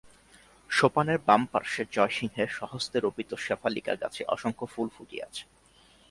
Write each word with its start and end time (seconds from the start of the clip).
সোপানের 0.69 1.19
বাম 1.27 1.41
পার্শ্বে 1.51 1.83
জয়সিংহের 1.91 2.49
স্বহস্তে 2.57 2.97
রোপিত 2.99 3.31
শেফালিকা 3.45 3.93
গাছে 3.95 4.21
অসংখ্য 4.25 4.65
ফুল 4.73 4.87
ফুটিয়াছে। 4.95 5.43